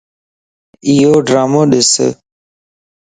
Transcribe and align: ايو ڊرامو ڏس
ايو 0.87 1.13
ڊرامو 1.27 1.61
ڏس 1.71 1.91